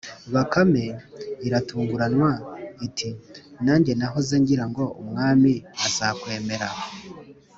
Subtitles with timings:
[0.33, 0.83] Bakame
[1.47, 2.31] iratanguranwa
[2.87, 3.09] iti:
[3.65, 5.53] "Nanjye nahoze ngira ngo umwami
[5.85, 6.69] azakwemera